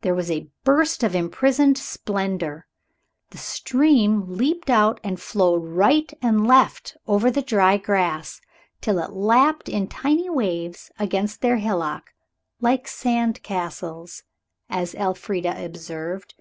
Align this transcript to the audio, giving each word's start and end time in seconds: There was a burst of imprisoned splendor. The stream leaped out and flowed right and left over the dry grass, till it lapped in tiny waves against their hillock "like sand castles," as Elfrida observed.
There 0.00 0.12
was 0.16 0.28
a 0.28 0.50
burst 0.64 1.04
of 1.04 1.14
imprisoned 1.14 1.78
splendor. 1.78 2.66
The 3.30 3.38
stream 3.38 4.24
leaped 4.26 4.70
out 4.70 4.98
and 5.04 5.20
flowed 5.20 5.64
right 5.66 6.12
and 6.20 6.48
left 6.48 6.96
over 7.06 7.30
the 7.30 7.42
dry 7.42 7.76
grass, 7.76 8.40
till 8.80 8.98
it 8.98 9.12
lapped 9.12 9.68
in 9.68 9.86
tiny 9.86 10.28
waves 10.28 10.90
against 10.98 11.42
their 11.42 11.58
hillock 11.58 12.10
"like 12.60 12.88
sand 12.88 13.40
castles," 13.44 14.24
as 14.68 14.96
Elfrida 14.96 15.64
observed. 15.64 16.34